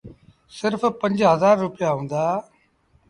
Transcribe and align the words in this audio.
سرڦ 0.57 0.81
پنج 0.99 1.17
هزآر 1.31 1.55
رپيآ 1.63 1.89
هُݩدآ۔ 1.97 2.23